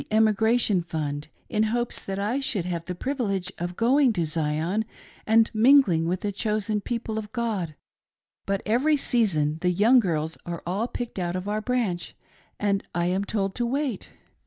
emigration 0.09 0.81
fund, 0.81 1.27
in 1.47 1.61
hopes 1.61 2.01
that 2.03 2.17
I 2.17 2.39
should 2.39 2.65
have 2.65 2.85
the 2.85 2.95
privilege 2.95 3.51
of 3.59 3.75
going 3.75 4.13
to 4.13 4.25
Zion 4.25 4.83
and 5.27 5.51
mingling 5.53 6.07
with 6.07 6.21
the 6.21 6.31
chosen 6.31 6.81
people 6.81 7.19
of 7.19 7.31
God, 7.31 7.45
THEN 7.45 7.45
AND 7.45 7.67
NOW. 7.67 7.73
24I 8.45 8.45
but 8.47 8.61
every 8.65 8.97
season 8.97 9.57
the 9.61 9.69
young 9.69 9.99
girls 9.99 10.39
are 10.43 10.63
all 10.65 10.87
picked 10.87 11.19
out 11.19 11.35
of 11.35 11.47
our 11.47 11.61
branch, 11.61 12.15
and 12.59 12.83
I 12.95 13.05
am 13.05 13.23
told 13.25 13.53
to 13.53 13.65
wait. 13.67 14.09